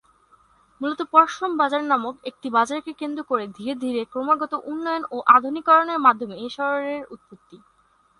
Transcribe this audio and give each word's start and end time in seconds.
মূলত 0.81 0.99
পরশুরাম 1.11 1.53
বাজার 1.57 1.83
নামক 1.83 2.15
একটি 2.29 2.47
বাজারকে 2.57 2.91
কেন্দ্র 3.01 3.21
করেই 3.23 3.53
ধীরে 3.57 3.73
ধীরে 3.83 4.01
ক্রমাগত 4.11 4.53
উন্নয়ন 4.71 5.03
ও 5.11 5.27
আধুনিকীকরণের 5.35 6.03
মাধ্যমে 6.05 6.35
এ 6.37 6.47
শহরের 6.57 7.01
উৎপত্তি। 7.13 7.57